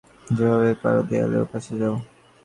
যেভাবেই 0.27 0.75
পারো 0.83 1.01
দেয়ালের 1.09 1.41
ওপাশে 1.45 1.73
যাও। 1.81 1.95